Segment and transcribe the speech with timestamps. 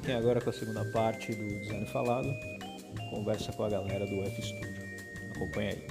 [0.00, 2.34] Fiquem agora com a segunda parte do Design Falado.
[3.10, 4.70] Conversa com a galera do F Studio.
[5.36, 5.86] Acompanha aí.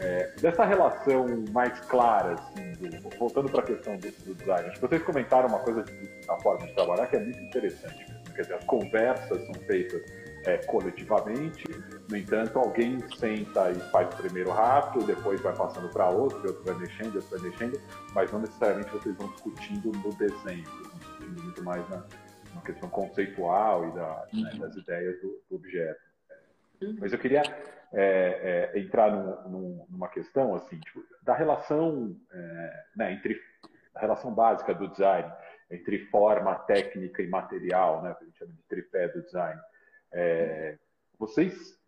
[0.00, 4.80] É, dessa relação mais clara, assim, do, voltando para a questão do, do, design, acho
[4.80, 5.84] que vocês comentaram uma coisa
[6.26, 8.04] na forma de trabalhar que é muito interessante.
[8.34, 10.02] Quer dizer, as conversas são feitas
[10.44, 11.64] é, coletivamente,
[12.10, 16.64] no entanto, alguém senta e faz o primeiro rato, depois vai passando para outro, outro
[16.64, 17.80] vai mexendo, outro vai mexendo,
[18.14, 22.04] mas não necessariamente vocês vão discutindo no desenho, vocês vão discutindo muito mais na,
[22.54, 24.58] na questão conceitual e da, né, uhum.
[24.60, 26.00] das ideias do, do objeto.
[26.80, 26.96] Uhum.
[27.00, 27.42] Mas eu queria
[27.92, 33.40] é, é, entrar num, num, numa questão assim, tipo, da relação é, né, entre
[33.94, 35.30] a relação básica do design
[35.72, 39.58] entre forma, técnica e material, né, que a gente chama de tripé do design.
[40.12, 40.78] É,
[41.18, 41.80] vocês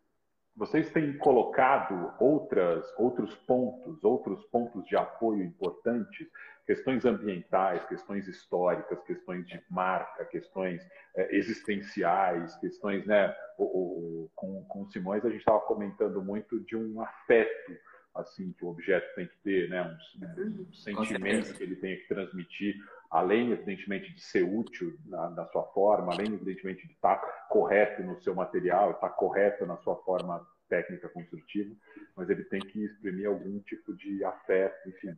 [0.56, 6.28] vocês têm colocado outras, outros pontos, outros pontos de apoio importantes,
[6.64, 10.80] questões ambientais, questões históricas, questões de marca, questões
[11.16, 13.34] é, existenciais, questões, né?
[13.58, 17.76] O, o, com, com o Simões a gente estava comentando muito de um afeto
[18.14, 19.82] assim que o objeto tem que ter, né?
[19.82, 22.76] Um, um sentimento que ele tem que transmitir
[23.14, 28.20] além, evidentemente, de ser útil na, na, sua forma, além, evidentemente, de estar correto no
[28.20, 31.72] seu material, estar correto na sua forma técnica construtiva,
[32.16, 35.16] mas ele tem que exprimir algum tipo de afeto, enfim.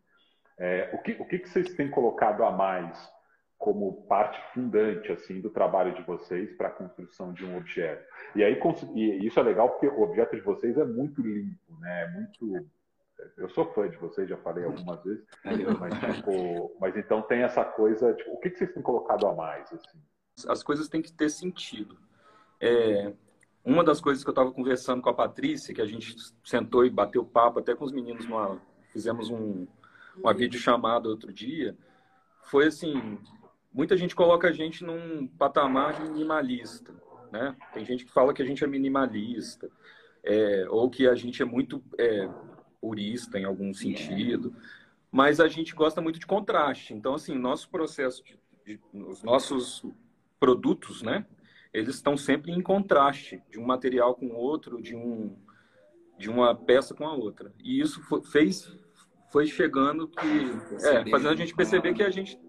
[0.58, 3.10] É, o que, o que vocês têm colocado a mais
[3.56, 8.06] como parte fundante assim do trabalho de vocês para a construção de um objeto?
[8.34, 8.60] E aí
[8.94, 12.02] e isso é legal porque o objeto de vocês é muito limpo, né?
[12.02, 12.68] É muito
[13.36, 15.24] eu sou fã de vocês, já falei algumas vezes,
[15.80, 19.34] mas, tipo, mas então tem essa coisa, tipo, o que, que vocês têm colocado a
[19.34, 19.72] mais?
[19.72, 19.98] Assim?
[20.48, 21.98] As coisas têm que ter sentido.
[22.60, 23.12] É,
[23.64, 26.90] uma das coisas que eu estava conversando com a Patrícia, que a gente sentou e
[26.90, 28.60] bateu papo até com os meninos, numa,
[28.92, 29.66] fizemos um,
[30.16, 31.76] uma videochamada outro dia,
[32.44, 33.18] foi assim,
[33.72, 36.94] muita gente coloca a gente num patamar minimalista,
[37.32, 37.56] né?
[37.72, 39.68] Tem gente que fala que a gente é minimalista,
[40.22, 42.28] é, ou que a gente é muito é,
[42.86, 44.54] purista em algum sentido,
[45.10, 46.94] mas a gente gosta muito de contraste.
[46.94, 49.84] Então, assim, nosso processo, de, de, os nossos
[50.38, 51.26] produtos, né,
[51.74, 55.36] eles estão sempre em contraste de um material com o outro, de um
[56.18, 57.52] de uma peça com a outra.
[57.62, 58.74] E isso foi, fez
[59.30, 62.40] foi chegando que é, fazendo a gente perceber que a gente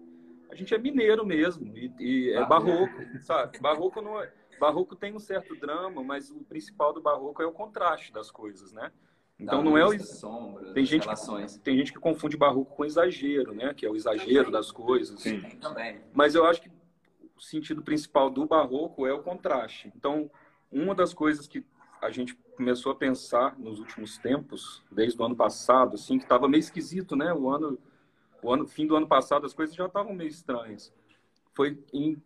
[0.50, 3.58] a gente é mineiro mesmo e, e é barroco, sabe?
[3.58, 7.52] Barroco não é, barroco tem um certo drama, mas o principal do barroco é o
[7.52, 8.90] contraste das coisas, né?
[9.38, 13.54] Então não é o sombra, tem gente que, tem gente que confunde barroco com exagero,
[13.54, 13.72] né?
[13.72, 14.52] Que é o exagero também.
[14.52, 15.20] das coisas.
[15.20, 16.00] Sim, também.
[16.12, 16.70] Mas eu acho que
[17.36, 19.92] o sentido principal do barroco é o contraste.
[19.94, 20.28] Então,
[20.72, 21.64] uma das coisas que
[22.02, 26.48] a gente começou a pensar nos últimos tempos, desde o ano passado, assim, que estava
[26.48, 27.32] meio esquisito, né?
[27.32, 27.78] O ano,
[28.42, 30.92] o ano, fim do ano passado, as coisas já estavam meio estranhas.
[31.54, 32.20] Foi em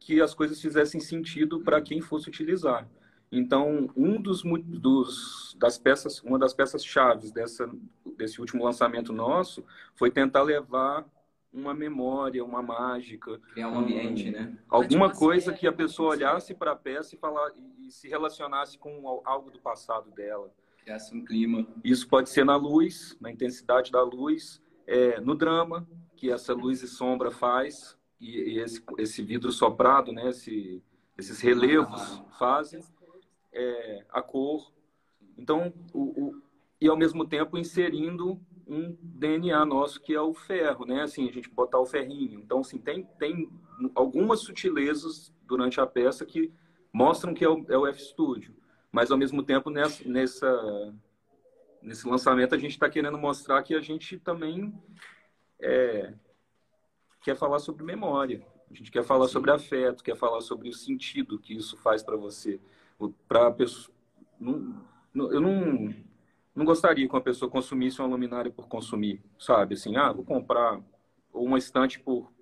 [0.00, 2.88] que as coisas fizessem sentido para quem fosse utilizar.
[3.36, 7.68] Então, um dos, dos, das peças, uma das peças chaves dessa,
[8.16, 9.64] desse último lançamento nosso
[9.94, 11.04] foi tentar levar
[11.52, 14.58] uma memória, uma mágica, criar um ambiente, um, né?
[14.68, 19.22] Alguma coisa que a pessoa olhasse para a peça e falar e, se relacionasse com
[19.24, 20.52] algo do passado dela.
[20.82, 21.66] Criasse um clima.
[21.84, 26.82] Isso pode ser na luz, na intensidade da luz, é, no drama que essa luz
[26.82, 30.30] e sombra faz e, e esse, esse vidro soprado, né?
[30.30, 30.82] Esse,
[31.16, 32.80] esses relevos fazem
[33.54, 34.72] é, a cor.
[35.38, 36.42] Então, o, o,
[36.80, 41.02] e ao mesmo tempo inserindo um DNA nosso que é o ferro, né?
[41.02, 42.40] Assim, a gente botar o ferrinho.
[42.40, 43.48] Então, assim, tem, tem
[43.94, 46.52] algumas sutilezas durante a peça que
[46.92, 48.54] mostram que é o, é o F-Studio.
[48.90, 50.94] Mas, ao mesmo tempo, nessa, nessa,
[51.82, 54.72] nesse lançamento, a gente está querendo mostrar que a gente também
[55.60, 56.14] é,
[57.22, 58.46] quer falar sobre memória.
[58.70, 59.32] A gente quer falar Sim.
[59.32, 62.60] sobre afeto, quer falar sobre o sentido que isso faz para você
[63.28, 63.94] para pessoa
[65.14, 65.94] eu não
[66.54, 69.74] não gostaria que uma pessoa consumisse uma luminária por consumir, sabe?
[69.74, 70.80] Assim, ah, vou comprar
[71.32, 72.32] ou uma estante por,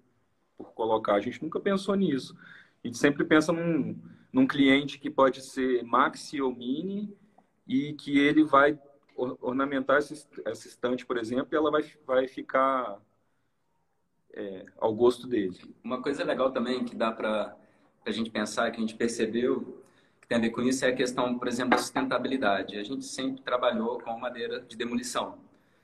[0.56, 1.14] por colocar.
[1.14, 2.36] A gente nunca pensou nisso.
[2.84, 3.98] A gente sempre pensa num,
[4.30, 7.16] num cliente que pode ser maxi ou mini
[7.66, 8.78] e que ele vai
[9.16, 13.00] ornamentar essa, essa estante, por exemplo, e ela vai, vai ficar
[14.34, 15.58] é, ao gosto dele.
[15.82, 17.56] Uma coisa legal também que dá para
[18.04, 19.81] a gente pensar, que a gente percebeu,
[20.32, 22.78] tem a ver com isso é a questão, por exemplo, da sustentabilidade.
[22.78, 25.36] A gente sempre trabalhou com madeira de demolição,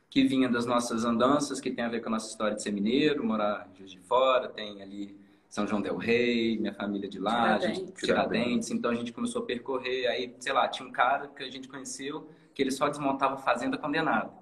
[0.09, 2.73] que vinha das nossas andanças, que tem a ver com a nossa história de ser
[2.73, 5.15] mineiro, morar de de Fora, tem ali
[5.50, 7.79] São João del Rei, minha família de lá, Tiradentes.
[7.79, 8.71] Gente, Tiradentes.
[8.71, 11.69] Então a gente começou a percorrer, aí, sei lá, tinha um cara que a gente
[11.69, 14.33] conheceu que ele só desmontava fazenda condenada.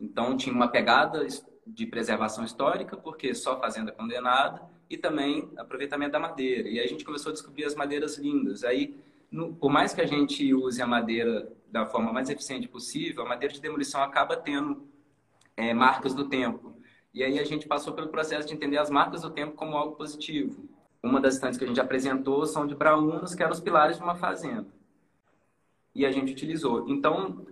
[0.00, 1.26] Então tinha uma pegada
[1.66, 6.66] de preservação histórica, porque só fazenda condenada, e também aproveitamento da madeira.
[6.66, 8.64] E aí a gente começou a descobrir as madeiras lindas.
[8.64, 8.98] Aí,
[9.30, 13.28] no, por mais que a gente use a madeira da forma mais eficiente possível, a
[13.28, 14.88] madeira de demolição acaba tendo
[15.56, 16.74] é, marcas do tempo.
[17.12, 19.96] E aí a gente passou pelo processo de entender as marcas do tempo como algo
[19.96, 20.68] positivo.
[21.02, 24.02] Uma das estantes que a gente apresentou são de braunas, que eram os pilares de
[24.02, 24.68] uma fazenda.
[25.94, 26.88] E a gente utilizou.
[26.88, 27.46] Então,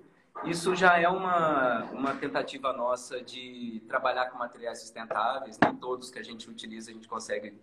[0.44, 5.58] isso já é uma, uma tentativa nossa de trabalhar com materiais sustentáveis.
[5.62, 7.54] Nem todos que a gente utiliza a gente consegue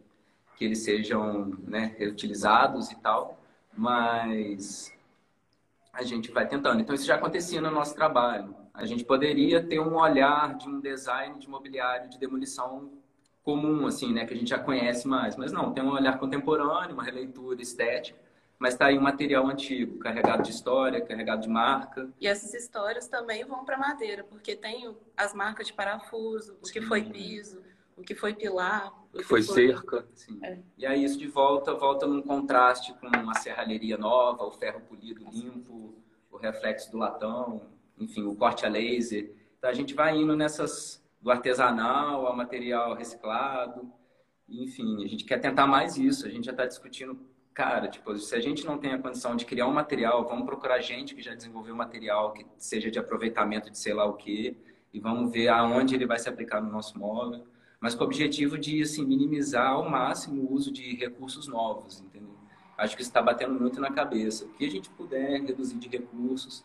[0.57, 3.39] que eles sejam né, reutilizados e tal,
[3.75, 4.93] mas
[5.93, 6.81] a gente vai tentando.
[6.81, 8.55] Então, isso já acontecia no nosso trabalho.
[8.73, 12.91] A gente poderia ter um olhar de um design de mobiliário de demolição
[13.43, 16.93] comum, assim, né, que a gente já conhece mais, mas não, tem um olhar contemporâneo,
[16.93, 18.25] uma releitura estética
[18.57, 22.09] mas está aí um material antigo, carregado de história, carregado de marca.
[22.19, 26.81] E essas histórias também vão para madeira, porque tem as marcas de parafuso, o que
[26.81, 27.61] foi piso,
[27.95, 29.67] o que foi pilar, o que foi, foi...
[29.67, 30.07] cerca.
[30.43, 30.59] É.
[30.77, 35.23] E aí isso de volta, volta num contraste com a serralheria nova, o ferro polido
[35.31, 35.95] limpo,
[36.29, 37.61] o reflexo do latão,
[37.97, 39.33] enfim, o corte a laser.
[39.57, 43.91] Então a gente vai indo nessas do artesanal ao material reciclado,
[44.47, 46.25] enfim, a gente quer tentar mais isso.
[46.25, 47.19] A gente já está discutindo
[47.55, 50.81] cara, tipo, se a gente não tem a condição de criar um material, vamos procurar
[50.81, 54.57] gente que já desenvolveu material que seja de aproveitamento de sei lá o que
[54.93, 57.47] e vamos ver aonde ele vai se aplicar no nosso móvel,
[57.85, 62.33] mas com o objetivo de assim minimizar ao máximo o uso de recursos novos, entendeu?
[62.75, 64.45] Acho que isso está batendo muito na cabeça.
[64.45, 66.63] O que a gente puder reduzir de recursos,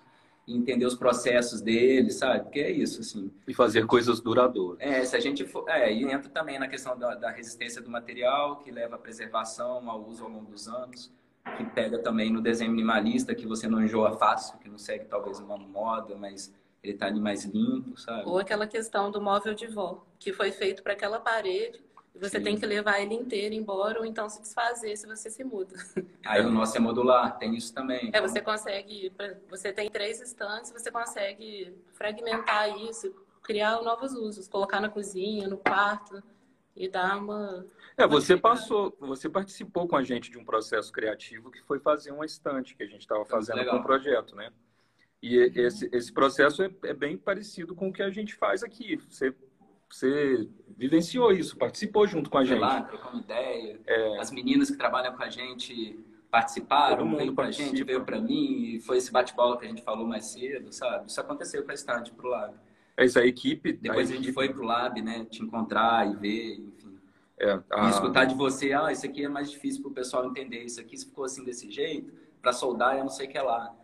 [0.48, 2.44] entender os processos dele, sabe?
[2.44, 3.30] Porque é isso, assim.
[3.46, 4.80] E fazer coisas duradouras.
[4.80, 5.68] É, se a gente for...
[5.68, 9.90] É, e entra também na questão da, da, resistência do material, que leva à preservação,
[9.90, 11.12] ao uso ao longo dos anos,
[11.58, 15.38] que pega também no desenho minimalista, que você não enjoa fácil, que não segue talvez
[15.38, 16.50] uma moda, mas
[16.82, 18.28] ele tá ali mais limpo, sabe?
[18.28, 21.80] Ou aquela questão do móvel de vó, que foi feito para aquela parede,
[22.14, 22.44] você Sim.
[22.44, 25.74] tem que levar ele inteiro embora ou então se desfazer se você se muda.
[26.26, 28.08] Aí o nosso é modular, tem isso também.
[28.08, 28.18] Então...
[28.18, 29.12] É, você consegue,
[29.48, 35.56] você tem três estantes, você consegue fragmentar isso, criar novos usos, colocar na cozinha, no
[35.56, 36.22] quarto
[36.76, 37.64] e dar uma
[37.96, 42.10] É, você passou, você participou com a gente de um processo criativo que foi fazer
[42.10, 44.50] uma estante que a gente estava fazendo com o projeto, né?
[45.22, 45.52] E uhum.
[45.54, 48.96] esse, esse processo é, é bem parecido com o que a gente faz aqui.
[49.08, 49.34] Você
[49.90, 52.60] você vivenciou isso, participou junto com a gente.
[52.60, 53.80] lá, trocamos ideia.
[53.84, 54.18] É...
[54.18, 55.98] As meninas que trabalham com a gente
[56.30, 60.06] participaram, veio pra gente, veio para mim, e foi esse bate-bola que a gente falou
[60.06, 61.10] mais cedo, sabe?
[61.10, 62.54] Isso aconteceu com a Estade pro Lab.
[62.96, 63.72] É isso, a equipe...
[63.72, 64.32] Depois a, a gente equipe...
[64.32, 65.26] foi pro Lab, né?
[65.28, 66.96] Te encontrar e ver, enfim.
[67.36, 67.86] É, a...
[67.86, 70.96] E escutar de você, ah, isso aqui é mais difícil pro pessoal entender, isso aqui
[70.96, 73.74] ficou assim desse jeito, para soldar eu não sei o que é lá.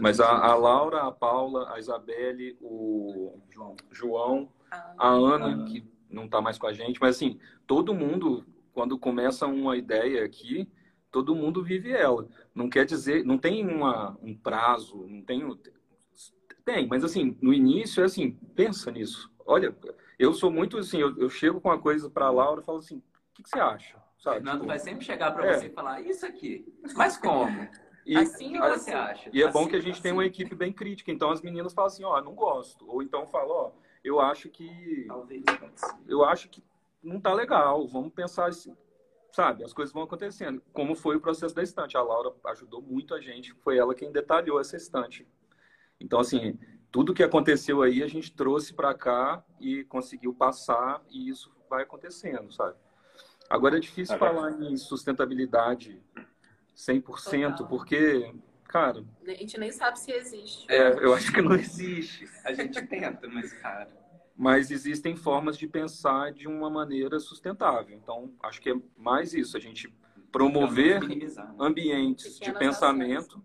[0.00, 6.24] Mas a, a, Laura, a Paula, a Isabelle, o João, João a Ana, que não
[6.24, 10.70] está mais com a gente, mas assim, todo mundo, quando começa uma ideia aqui,
[11.10, 12.28] todo mundo vive ela.
[12.54, 15.42] Não quer dizer, não tem uma, um prazo, não tem.
[16.64, 19.30] Tem, mas assim, no início é assim, pensa nisso.
[19.46, 19.74] Olha,
[20.18, 22.78] eu sou muito assim, eu, eu chego com uma coisa para a Laura e falo
[22.78, 23.02] assim: o
[23.34, 23.96] que, que, você acha?
[24.18, 24.36] Sabe?
[24.36, 25.54] Fernando tipo, vai sempre chegar para é.
[25.54, 27.68] você e falar: isso aqui, mas como?
[28.08, 29.28] E, assim ou você acha?
[29.30, 30.02] E é bom que a gente assim.
[30.02, 31.12] tem uma equipe bem crítica.
[31.12, 32.90] Então as meninas falam assim: ó, não gosto.
[32.90, 33.70] Ou então falam: ó,
[34.02, 35.04] eu acho que.
[35.06, 35.44] Talvez.
[36.06, 36.64] Eu acho que
[37.02, 37.86] não tá legal.
[37.86, 38.74] Vamos pensar assim.
[39.30, 40.62] Sabe, as coisas vão acontecendo.
[40.72, 41.98] Como foi o processo da estante.
[41.98, 43.52] A Laura ajudou muito a gente.
[43.56, 45.28] Foi ela quem detalhou essa estante.
[46.00, 46.58] Então, assim,
[46.90, 51.82] tudo que aconteceu aí a gente trouxe para cá e conseguiu passar e isso vai
[51.82, 52.76] acontecendo, sabe?
[53.50, 56.02] Agora é difícil falar em sustentabilidade
[56.78, 57.66] 100%, Total.
[57.66, 58.32] porque
[58.68, 59.02] Cara.
[59.26, 60.70] A gente nem sabe se existe.
[60.70, 62.28] É, eu acho que não existe.
[62.44, 63.88] A gente tenta, mas, cara.
[64.36, 67.96] Mas existem formas de pensar de uma maneira sustentável.
[67.96, 69.92] Então, acho que é mais isso, a gente
[70.30, 71.00] promover
[71.58, 73.42] ambientes de pensamento,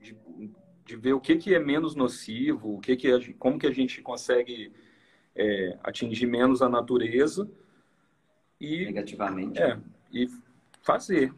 [0.00, 0.16] de,
[0.86, 3.72] de, ver o que, que é menos nocivo, o que que a, como que a
[3.72, 4.72] gente consegue
[5.34, 7.48] é, atingir menos a natureza
[8.58, 9.78] e negativamente é,
[10.10, 10.26] e
[10.80, 11.34] fazer.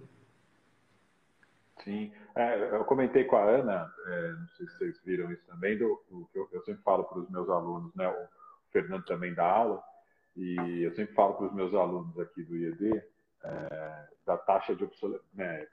[1.84, 2.12] Sim.
[2.34, 6.02] É, eu comentei com a Ana, é, não sei se vocês viram isso também, do,
[6.10, 8.08] do que eu, eu, sempre falo para os meus alunos, né?
[8.08, 8.28] O
[8.72, 9.82] Fernando também dá aula,
[10.36, 13.02] e eu sempre falo para os meus alunos aqui do IED
[13.44, 14.88] é, da, taxa de
[15.34, 15.66] né,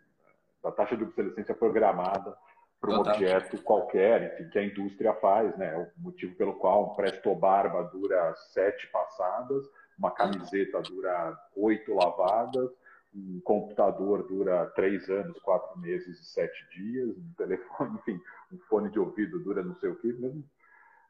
[0.63, 2.35] da taxa de obsolescência programada
[2.79, 5.75] para um objeto qualquer, enfim, que a indústria faz, né?
[5.75, 9.65] O motivo pelo qual um presto barba dura sete passadas,
[9.97, 12.69] uma camiseta dura oito lavadas,
[13.15, 18.89] um computador dura três anos, quatro meses e sete dias, um telefone, enfim, um fone
[18.89, 20.43] de ouvido dura não sei o quê, mesmo,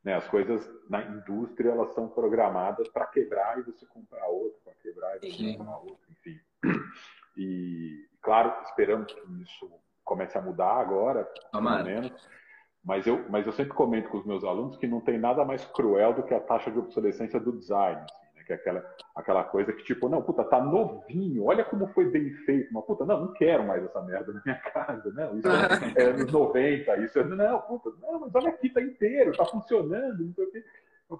[0.04, 0.14] Né?
[0.14, 5.18] As coisas na indústria elas são programadas para quebrar e você comprar outra, para quebrar
[5.18, 5.58] e você Sim.
[5.58, 6.40] comprar outra, enfim.
[7.38, 9.70] E, claro, esperamos que isso
[10.06, 12.30] comece a mudar agora, pelo menos.
[12.82, 15.66] Mas eu, mas eu sempre comento com os meus alunos que não tem nada mais
[15.66, 18.06] cruel do que a taxa de obsolescência do design.
[18.46, 22.32] Que é aquela, aquela coisa que, tipo, não, puta, tá novinho, olha como foi bem
[22.46, 22.72] feito.
[22.72, 25.30] Mas, puta, não, não quero mais essa merda na minha casa, né?
[25.34, 25.48] Isso
[25.98, 29.46] é, é anos 90, isso é, não, puta, não, mas olha aqui, tá inteiro, tá
[29.46, 30.64] funcionando, não sei o quê.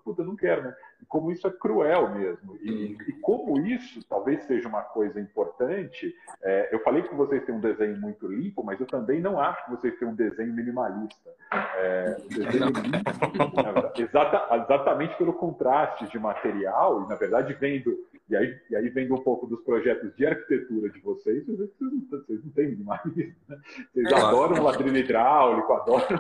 [0.04, 0.76] Puta, não quero, né?
[1.02, 2.58] E como isso é cruel mesmo.
[2.62, 7.54] E, e como isso talvez seja uma coisa importante, é, eu falei que vocês têm
[7.54, 11.30] um desenho muito limpo, mas eu também não acho que vocês têm um desenho minimalista.
[11.78, 17.96] É, um desenho limpo, exata, exatamente pelo contraste de material, e na verdade vendo
[18.28, 22.08] e aí, e aí vendo um pouco dos projetos de arquitetura de vocês, vocês, não,
[22.10, 23.58] vocês não têm minimalismo, né?
[23.94, 26.20] Vocês é, adoram ladrilho hidráulico, adoram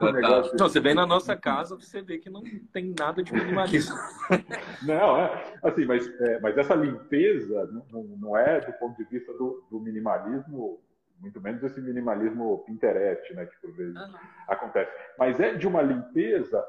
[0.00, 0.56] um negócio...
[0.56, 3.96] Não, você vem na nossa casa, você vê que não tem nada de minimalismo.
[4.86, 9.32] não, é, assim, mas, é, mas essa limpeza não, não é do ponto de vista
[9.32, 10.80] do, do minimalismo
[11.22, 14.14] muito menos esse minimalismo Pinterest, né, que por vezes uhum.
[14.48, 14.90] acontece.
[15.16, 16.64] Mas é de uma limpeza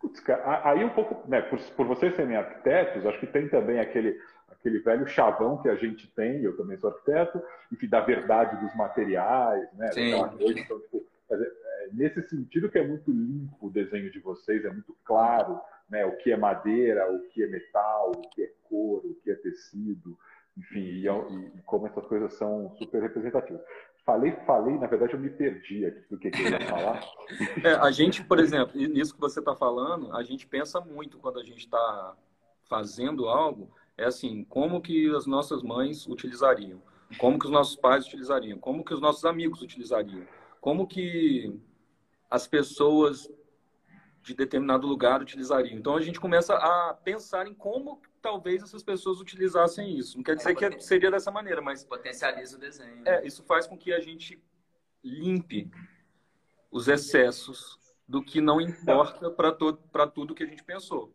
[0.00, 3.78] Putz, cara, aí um pouco, né, por, por vocês serem arquitetos, acho que tem também
[3.78, 8.64] aquele, aquele velho chavão que a gente tem, eu também sou arquiteto, enfim, da verdade
[8.64, 9.92] dos materiais, né?
[9.92, 10.12] Sim.
[10.38, 14.70] Coisa, então, tipo, é, nesse sentido que é muito limpo o desenho de vocês, é
[14.70, 16.06] muito claro, né?
[16.06, 19.34] O que é madeira, o que é metal, o que é couro, o que é
[19.34, 20.16] tecido,
[20.56, 23.60] enfim, e, e como essas coisas são super representativas.
[24.10, 27.00] Falei, falei, na verdade eu me perdi aqui do que, eu ia falar.
[27.62, 31.38] É, a gente, por exemplo, nisso que você está falando, a gente pensa muito quando
[31.38, 32.16] a gente está
[32.68, 36.82] fazendo algo, é assim, como que as nossas mães utilizariam,
[37.18, 40.26] como que os nossos pais utilizariam, como que os nossos amigos utilizariam,
[40.60, 41.56] como que
[42.28, 43.30] as pessoas
[44.22, 45.78] de determinado lugar utilizariam.
[45.78, 50.16] Então a gente começa a pensar em como talvez essas pessoas utilizassem isso.
[50.16, 51.84] Não quer dizer é, que seria dessa maneira, mas.
[51.84, 53.02] Potencializa o desenho.
[53.06, 54.42] É, isso faz com que a gente
[55.02, 55.70] limpe
[56.70, 61.12] os excessos do que não importa para tudo que a gente pensou.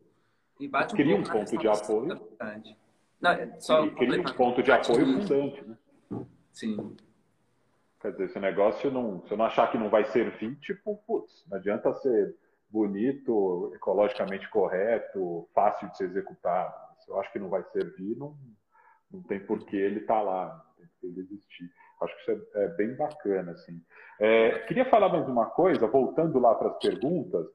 [0.60, 2.08] E bate um cria um ponto de apoio.
[3.20, 5.78] Não, é só cria um ponto de apoio fundante, né?
[6.52, 6.96] Sim.
[8.02, 11.46] Quer dizer, esse negócio, não, se eu não achar que não vai servir, tipo, putz,
[11.50, 12.36] não adianta ser
[12.70, 18.36] bonito, ecologicamente correto, fácil de ser executado se eu acho que não vai servir, não,
[19.12, 21.72] não tem por que ele estar tá lá, não tem por que ele existir.
[22.02, 23.52] Acho que isso é, é bem bacana.
[23.52, 23.82] Assim.
[24.20, 27.48] É, queria falar mais uma coisa, voltando lá para as perguntas.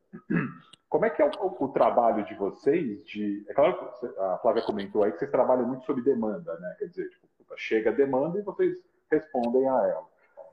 [0.88, 3.04] Como é que é o, o, trabalho de vocês?
[3.06, 6.76] De, é claro que a Flávia comentou aí que vocês trabalham muito sob demanda, né?
[6.78, 8.74] Quer dizer, tipo, chega a demanda e vocês
[9.10, 10.09] respondem a ela.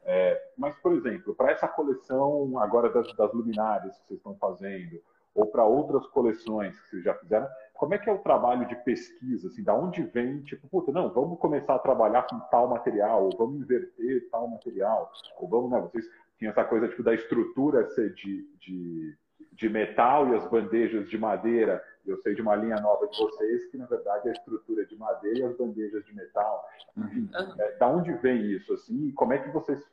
[0.09, 5.01] É, mas, por exemplo, para essa coleção agora das, das luminárias que vocês estão fazendo,
[5.35, 8.75] ou para outras coleções que vocês já fizeram, como é que é o trabalho de
[8.77, 9.49] pesquisa?
[9.49, 13.37] Assim, da onde vem, tipo, puta, não, vamos começar a trabalhar com tal material, ou
[13.37, 16.09] vamos inverter tal material, ou vamos, né, vocês
[16.39, 19.15] tinham essa coisa tipo, da estrutura ser de, de,
[19.51, 21.83] de metal e as bandejas de madeira.
[22.05, 24.95] Eu sei de uma linha nova de vocês que, na verdade, é a estrutura de
[24.95, 26.65] madeira e as bandejas de metal.
[26.97, 28.73] Enfim, é, da onde vem isso?
[28.73, 29.85] Assim, e como é que vocês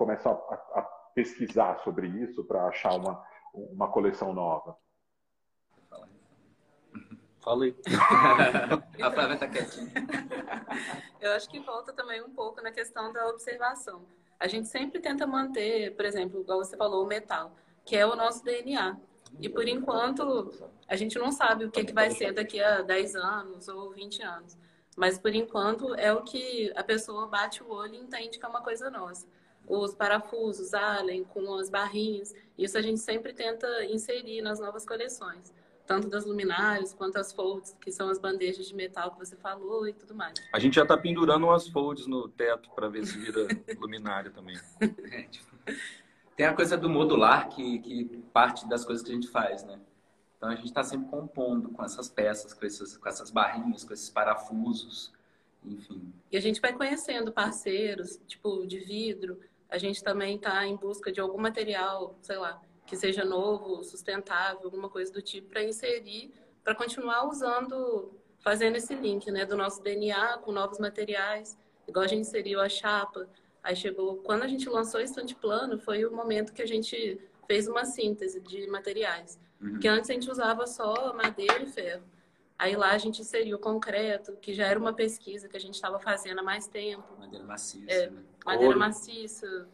[0.00, 0.82] começam a, a
[1.14, 4.74] pesquisar sobre isso para achar uma, uma coleção nova?
[7.40, 7.76] Falei.
[9.02, 9.92] a Flávia tá quietinha.
[11.20, 14.06] Eu acho que volta também um pouco na questão da observação.
[14.38, 17.52] A gente sempre tenta manter, por exemplo, igual você falou, o metal,
[17.84, 18.96] que é o nosso DNA.
[19.38, 20.50] E por enquanto,
[20.88, 24.22] a gente não sabe o que, que vai ser daqui a 10 anos ou 20
[24.22, 24.56] anos.
[24.96, 28.48] Mas por enquanto é o que a pessoa bate o olho e entende que é
[28.48, 29.26] uma coisa nossa.
[29.70, 35.54] Os parafusos Allen com as barrinhas, isso a gente sempre tenta inserir nas novas coleções
[35.86, 39.88] tanto das luminárias quanto as folds, que são as bandejas de metal que você falou
[39.88, 40.34] e tudo mais.
[40.52, 44.56] A gente já está pendurando umas folds no teto para ver se vira luminária também.
[44.80, 45.50] É, tipo,
[46.36, 49.80] tem a coisa do modular, que, que parte das coisas que a gente faz, né?
[50.36, 53.92] Então a gente está sempre compondo com essas peças, com, esses, com essas barrinhas, com
[53.92, 55.12] esses parafusos,
[55.64, 56.12] enfim.
[56.30, 59.40] E a gente vai conhecendo parceiros, tipo de vidro.
[59.70, 64.64] A gente também está em busca de algum material, sei lá, que seja novo, sustentável,
[64.64, 66.32] alguma coisa do tipo, para inserir,
[66.64, 72.08] para continuar usando, fazendo esse link né, do nosso DNA com novos materiais, igual a
[72.08, 73.28] gente inseriu a chapa.
[73.62, 77.20] Aí chegou, quando a gente lançou o estante plano, foi o momento que a gente
[77.46, 79.38] fez uma síntese de materiais.
[79.60, 79.70] Uhum.
[79.72, 82.02] Porque antes a gente usava só madeira e ferro.
[82.58, 85.98] Aí lá a gente inseriu concreto, que já era uma pesquisa que a gente estava
[85.98, 87.04] fazendo há mais tempo.
[87.18, 87.90] Madeira maciça.
[87.90, 88.22] É, né?
[88.44, 89.68] Madeira maciça,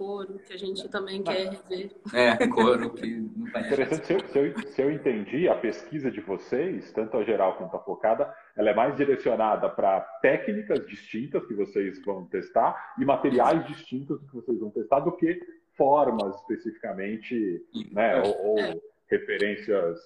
[0.00, 1.90] couro, que a gente também quer rever.
[2.14, 6.10] É, couro que não vai Interessante, se eu, se, eu, se eu entendi, a pesquisa
[6.10, 11.44] de vocês, tanto a geral quanto a focada, ela é mais direcionada para técnicas distintas
[11.46, 15.38] que vocês vão testar e materiais distintos que vocês vão testar do que
[15.76, 18.74] formas especificamente, né, ou, ou é.
[19.06, 19.98] referências.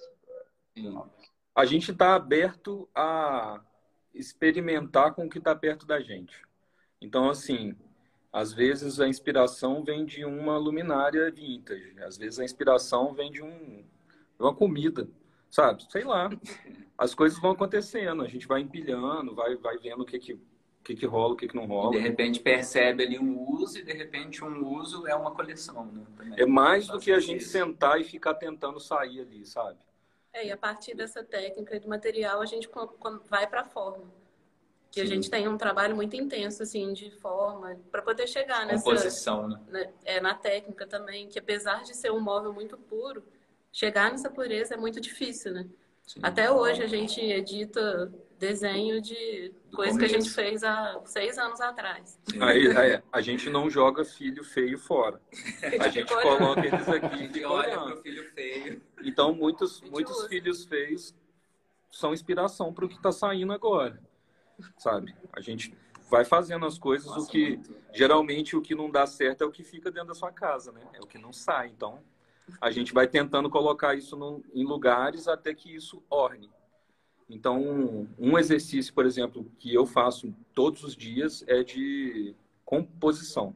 [0.73, 1.01] Sim.
[1.55, 3.61] A gente está aberto a
[4.13, 6.45] experimentar com o que está perto da gente.
[7.05, 7.75] Então, assim,
[8.33, 13.43] às vezes a inspiração vem de uma luminária vintage, às vezes a inspiração vem de
[13.43, 13.85] um,
[14.39, 15.07] uma comida,
[15.49, 15.85] sabe?
[15.91, 16.29] Sei lá.
[16.97, 20.41] As coisas vão acontecendo, a gente vai empilhando, vai, vai vendo o que que, o
[20.83, 21.95] que, que rola, o que, que não rola.
[21.95, 25.85] E de repente percebe ali um uso e de repente um uso é uma coleção,
[25.85, 26.03] né?
[26.17, 26.39] Também.
[26.39, 29.77] É mais do que a gente sentar e ficar tentando sair ali, sabe?
[30.33, 32.67] É, e a partir dessa técnica de material a gente
[33.29, 34.24] vai para a forma
[34.95, 35.07] que Sim.
[35.07, 39.49] a gente tem um trabalho muito intenso assim de forma para poder chegar nessa composição,
[39.67, 39.91] né?
[40.05, 43.21] É na técnica também, que apesar de ser um móvel muito puro,
[43.73, 45.67] chegar nessa pureza é muito difícil, né?
[46.01, 46.21] Sim.
[46.23, 48.09] Até hoje a gente edita
[48.39, 52.17] desenho de coisa que a gente fez há seis anos atrás.
[52.39, 55.19] Aí, aí, a gente não joga filho feio fora.
[55.81, 58.81] A gente coloca eles aqui e olha pro filho feio.
[59.03, 60.29] Então muitos muitos usa.
[60.29, 61.13] filhos feios
[61.91, 63.99] são inspiração para o que está saindo agora
[64.77, 65.15] sabe?
[65.33, 65.75] A gente
[66.09, 67.75] vai fazendo as coisas, Nossa, o que muito.
[67.93, 70.81] geralmente o que não dá certo é o que fica dentro da sua casa, né?
[70.93, 71.67] É o que não sai.
[71.67, 72.01] Então,
[72.61, 76.49] a gente vai tentando colocar isso no, em lugares até que isso orne.
[77.29, 83.55] Então, um, um exercício, por exemplo, que eu faço todos os dias é de composição.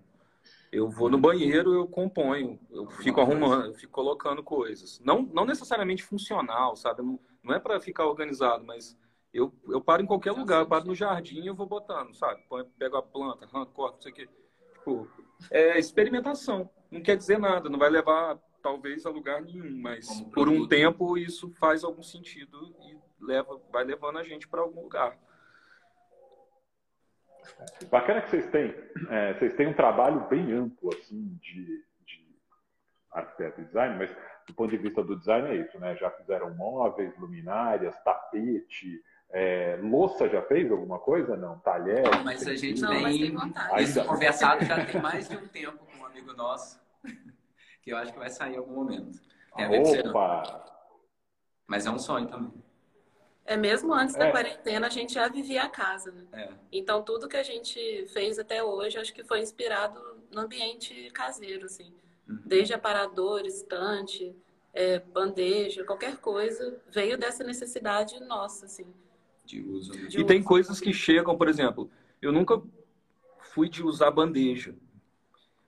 [0.72, 5.00] Eu vou no banheiro, eu componho, eu fico arrumando, eu fico colocando coisas.
[5.04, 7.02] Não, não necessariamente funcional, sabe?
[7.02, 8.96] Não, não é para ficar organizado, mas
[9.34, 12.42] eu, eu paro em qualquer lugar, eu paro no jardim e eu vou botando, sabe?
[12.78, 14.30] Pego a planta, corto, não sei o quê.
[14.74, 15.08] Tipo,
[15.52, 16.70] é experimentação.
[16.90, 21.18] Não quer dizer nada, não vai levar talvez a lugar nenhum, mas por um tempo
[21.18, 25.18] isso faz algum sentido e leva, vai levando a gente para algum lugar.
[27.90, 28.76] Bacana que vocês têm,
[29.10, 32.36] é, vocês têm um trabalho bem amplo assim de, de
[33.12, 35.96] arquiteto design, mas do ponto de vista do design é isso, né?
[35.96, 39.02] Já fizeram móveis, luminárias, tapete,
[39.32, 41.38] é, louça já fez alguma coisa?
[41.38, 41.60] Não.
[41.60, 42.04] Talher?
[42.24, 43.34] Mas a gente não, tem,
[43.84, 46.80] isso conversado já tem mais de um tempo com um amigo nosso,
[47.82, 49.20] que eu acho que vai sair em algum momento.
[50.10, 50.66] Opa!
[51.68, 52.52] Mas é um sonho também.
[53.46, 54.32] É mesmo antes da é.
[54.32, 56.26] quarentena a gente já vivia a casa, né?
[56.34, 56.50] É.
[56.72, 60.00] Então tudo que a gente fez até hoje acho que foi inspirado
[60.32, 61.94] no ambiente caseiro, assim.
[62.28, 62.42] Uhum.
[62.46, 64.36] Desde aparador, estante,
[64.72, 68.92] é, bandeja, qualquer coisa veio dessa necessidade nossa, assim
[69.50, 69.94] de uso.
[69.94, 70.08] Né?
[70.08, 71.90] De e tem coisas que chegam, por exemplo,
[72.22, 72.62] eu nunca
[73.40, 74.76] fui de usar bandeja,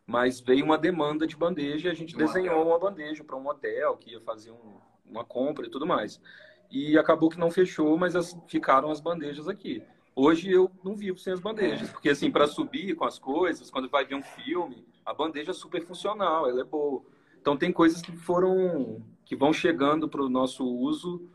[0.06, 3.98] mas veio uma demanda de bandeja e a gente desenhou uma bandeja para um hotel
[3.98, 6.22] que ia fazer um, uma compra e tudo mais.
[6.70, 9.82] E acabou que não fechou, mas as, ficaram as bandejas aqui.
[10.16, 13.90] Hoje eu não vivo sem as bandejas, porque assim, para subir com as coisas, quando
[13.90, 17.02] vai ver um filme, a bandeja é super funcional, ela é boa.
[17.40, 21.28] Então tem coisas que foram que vão chegando para o nosso uso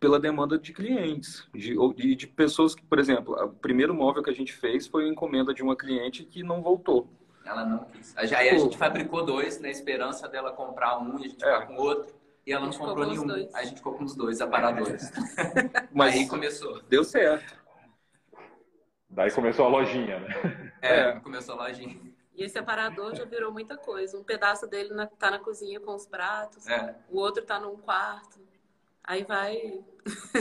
[0.00, 4.30] pela demanda de clientes, de, de, de, pessoas que, por exemplo, o primeiro móvel que
[4.30, 7.06] a gente fez foi uma encomenda de uma cliente que não voltou.
[7.44, 8.16] Ela não quis.
[8.16, 11.66] Aí a gente fabricou dois na esperança dela comprar um e a gente é.
[11.66, 12.14] com o outro.
[12.46, 13.30] E ela não comprou nenhum.
[13.30, 15.12] Aí a gente ficou com os dois aparadores.
[15.92, 16.80] Mas aí começou.
[16.88, 17.60] Deu certo.
[19.08, 20.72] Daí começou a lojinha, né?
[20.80, 21.20] É, é.
[21.20, 22.00] começou a lojinha.
[22.34, 24.16] E esse aparador já virou muita coisa.
[24.16, 26.96] Um pedaço dele na, tá na cozinha com os pratos, é.
[27.10, 28.40] o outro tá num quarto.
[29.04, 29.82] Aí vai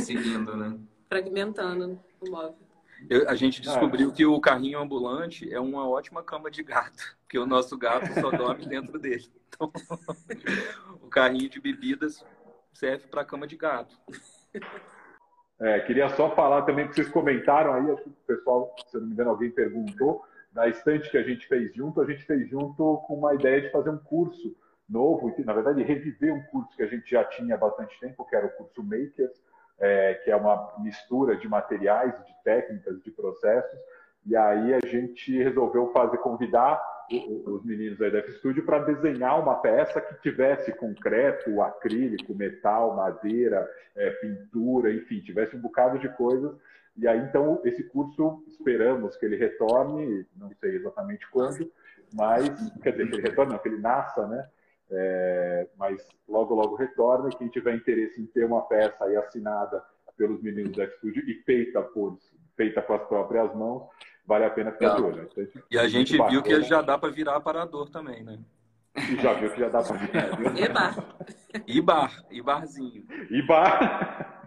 [0.01, 0.77] seguindo, né?
[1.09, 2.69] Fragmentando o móvel.
[3.09, 7.15] Eu, a gente descobriu ah, que o carrinho ambulante é uma ótima cama de gato,
[7.21, 9.25] porque o nosso gato só dorme dentro dele.
[9.47, 9.71] Então,
[11.01, 12.25] o carrinho de bebidas
[12.73, 13.97] serve para cama de gato.
[15.59, 19.01] É, queria só falar também que vocês comentaram aí, acho que o pessoal, se eu
[19.01, 22.49] não me engano, alguém perguntou, da estante que a gente fez junto, a gente fez
[22.49, 24.55] junto com uma ideia de fazer um curso
[24.89, 28.35] novo, na verdade, reviver um curso que a gente já tinha há bastante tempo, que
[28.35, 29.41] era o curso Makers,
[29.79, 33.79] é, que é uma mistura de materiais, de técnicas, de processos.
[34.25, 36.81] E aí a gente resolveu fazer convidar
[37.45, 44.11] os meninos da F-Studio para desenhar uma peça que tivesse concreto, acrílico, metal, madeira, é,
[44.11, 46.55] pintura, enfim, tivesse um bocado de coisas.
[46.95, 51.71] E aí, então, esse curso, esperamos que ele retorne, não sei exatamente quando,
[52.13, 52.49] mas,
[52.81, 54.47] quer dizer, que ele retorne, não, que ele nasça, né?
[54.91, 57.29] É, mas logo, logo retorna.
[57.29, 59.83] Quem tiver interesse em ter uma peça aí assinada
[60.17, 62.17] pelos meninos da Studio e feita, por,
[62.57, 63.87] feita com as próprias mãos,
[64.25, 65.29] vale a pena ficar de olho.
[65.31, 68.39] Então, e a gente viu que já dá para virar aparador também, né?
[68.95, 70.57] E já viu que já dá para virar.
[70.57, 71.15] E bar.
[71.65, 73.05] E bar, e barzinho.
[73.29, 74.39] E bar.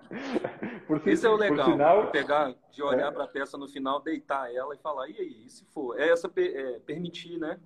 [0.87, 3.11] Por Isso é o legal, sinal, pegar, de olhar é.
[3.11, 5.99] para a peça no final, deitar ela e falar, e aí, e se for?
[5.99, 7.59] É essa é, permitir, né?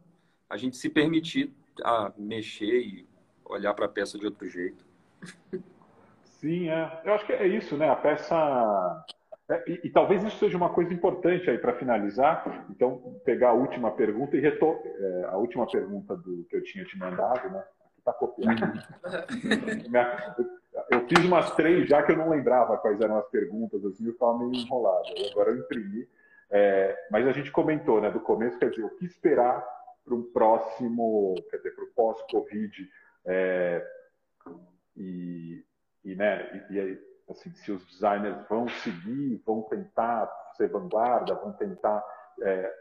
[0.48, 1.52] A gente se permitir
[1.84, 3.08] a mexer e
[3.44, 4.84] olhar para a peça de outro jeito.
[6.24, 7.00] Sim, é.
[7.04, 7.88] Eu acho que é isso, né?
[7.88, 9.04] A peça.
[9.48, 12.66] É, e, e, talvez isso seja uma coisa importante aí para finalizar.
[12.70, 14.80] Então, pegar a última pergunta e retor...
[14.84, 17.58] É, a última pergunta do que eu tinha te mandado, né?
[17.58, 18.60] Aqui está copiado.
[20.90, 24.12] eu fiz umas três já que eu não lembrava quais eram as perguntas, assim, eu
[24.12, 25.08] estava meio enrolado.
[25.30, 26.06] Agora eu imprimi.
[26.50, 29.64] É, mas a gente comentou, né, do começo, quer dizer, o que esperar
[30.06, 32.90] para um próximo, quer dizer, para o pós-Covid
[33.26, 33.86] é,
[34.96, 35.64] e,
[36.04, 41.52] e, né, e, e, assim, se os designers vão seguir, vão tentar ser vanguarda, vão
[41.52, 42.02] tentar
[42.40, 42.72] é,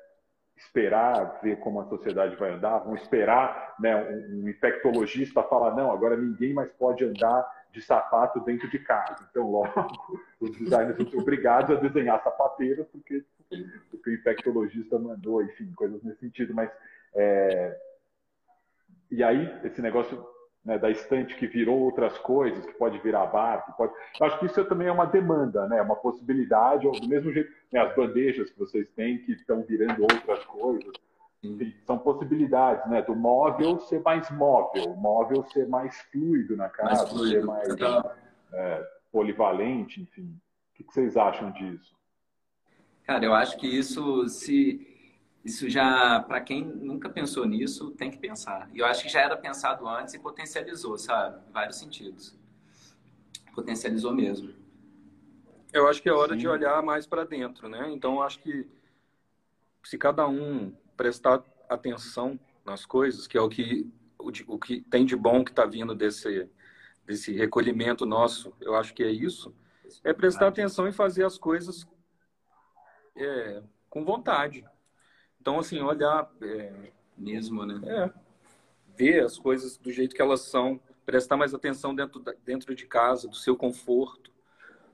[0.55, 5.91] esperar ver como a sociedade vai andar, vão esperar né, um, um infectologista falar, não,
[5.91, 9.27] agora ninguém mais pode andar de sapato dentro de casa.
[9.29, 9.69] Então, logo,
[10.39, 13.23] os designers são obrigados a desenhar sapateiros, porque,
[13.91, 16.53] porque o infectologista mandou, enfim, coisas nesse sentido.
[16.53, 16.71] Mas,
[17.15, 17.77] é...
[19.11, 20.25] e aí, esse negócio
[20.65, 23.93] né, da estante que virou outras coisas, que pode virar bar, que pode.
[24.19, 27.79] Eu acho que isso também é uma demanda, né, uma possibilidade, do mesmo jeito, né,
[27.79, 30.91] as bandejas que vocês têm que estão virando outras coisas.
[31.43, 33.03] Enfim, são possibilidades, né?
[33.03, 37.29] Do móvel ser mais móvel, móvel ser mais fluido na casa, mais fluido.
[37.29, 37.67] ser mais
[38.51, 40.35] é, polivalente, enfim.
[40.71, 41.95] O que vocês acham disso?
[43.03, 44.94] Cara, eu acho que isso se
[45.45, 48.67] isso já para quem nunca pensou nisso tem que pensar.
[48.73, 51.39] E eu acho que já era pensado antes e potencializou, sabe?
[51.47, 52.35] Em vários sentidos.
[53.53, 54.51] Potencializou mesmo.
[55.71, 56.39] Eu acho que é hora Sim.
[56.39, 57.91] de olhar mais para dentro, né?
[57.91, 58.67] Então, acho que
[59.83, 65.05] se cada um prestar atenção nas coisas, que é o que, o, o que tem
[65.05, 66.49] de bom que está vindo desse,
[67.05, 69.55] desse recolhimento nosso, eu acho que é isso,
[70.03, 71.87] é prestar atenção e fazer as coisas
[73.15, 74.65] é, com vontade.
[75.45, 76.27] Então, assim, olhar...
[76.41, 76.73] É,
[77.15, 77.79] Mesmo, né?
[77.85, 78.09] É,
[78.97, 83.27] ver as coisas do jeito que elas são, prestar mais atenção dentro, dentro de casa,
[83.27, 84.31] do seu conforto,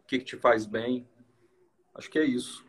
[0.03, 1.07] o que, que te faz bem.
[1.95, 2.63] Acho que é isso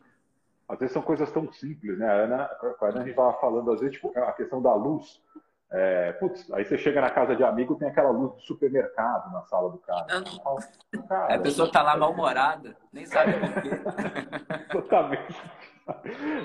[0.73, 2.09] às vezes são coisas tão simples, né?
[2.09, 5.21] A Ana, a Ana a gente estava falando, às vezes, tipo, a questão da luz.
[5.71, 9.43] É, putz, aí você chega na casa de amigo tem aquela luz do supermercado na
[9.43, 10.07] sala do cara.
[11.09, 13.71] cara a pessoa tá lá mal-humorada, nem sabe por quê.
[14.73, 15.35] Totalmente.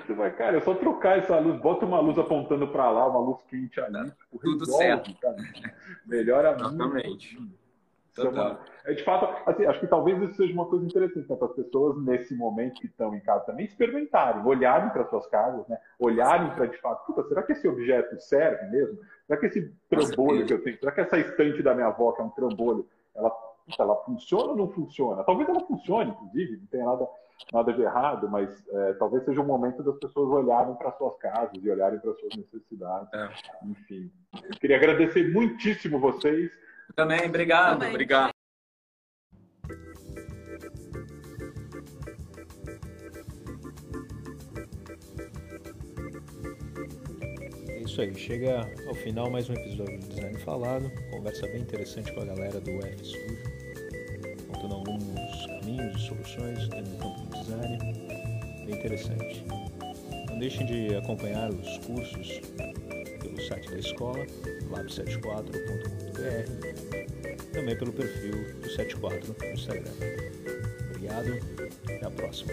[0.06, 3.19] Você vai, cara, é só trocar essa luz, bota uma luz apontando para lá, uma
[3.19, 5.19] luz quente ali, tipo, Tudo resolve, certo.
[5.19, 5.36] Cara.
[6.06, 7.38] Melhora Exatamente.
[7.38, 7.58] muito.
[8.23, 8.60] Total.
[8.86, 11.54] É, de fato, assim, acho que talvez isso seja uma coisa interessante né, para as
[11.54, 15.78] pessoas, nesse momento que estão em casa também, experimentarem, olharem para suas casas, né?
[16.00, 18.97] olharem para, de fato, puta, será que esse objeto serve mesmo?
[19.28, 22.21] Será que esse trambolho que eu tenho, será que essa estante da minha avó, que
[22.21, 23.32] é um trambolho, ela,
[23.78, 25.23] ela funciona ou não funciona?
[25.23, 27.08] Talvez ela funcione, inclusive, não tenha nada,
[27.54, 31.63] nada de errado, mas é, talvez seja o momento das pessoas olharem para suas casas
[31.63, 33.10] e olharem para suas necessidades.
[33.13, 33.30] É.
[33.65, 34.12] Enfim,
[34.43, 36.52] eu queria agradecer muitíssimo vocês.
[36.95, 37.73] Também, obrigado.
[37.73, 37.89] Também.
[37.91, 38.32] Obrigado.
[47.69, 52.13] É isso aí, chega ao final mais um episódio do Design Falado, conversa bem interessante
[52.13, 57.78] com a galera do F Studio, contando alguns caminhos e soluções dentro do campo design,
[58.66, 59.46] bem interessante.
[60.30, 62.42] Não deixem de acompanhar os cursos
[63.22, 64.26] pelo site da escola,
[64.70, 69.94] lab74.com.br, também pelo perfil do 74 no Instagram.
[70.90, 71.40] Obrigado,
[71.86, 72.52] até a próxima.